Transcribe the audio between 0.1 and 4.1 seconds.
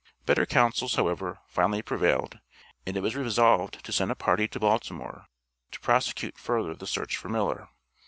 Better counsels, however, finally prevailed and it was resolved to send